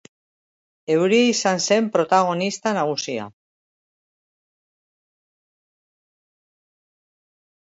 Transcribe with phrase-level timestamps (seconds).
[0.93, 3.25] Euria izan zen protagonista nagusia.